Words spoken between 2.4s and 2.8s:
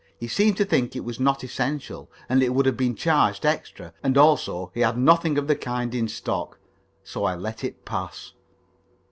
it would have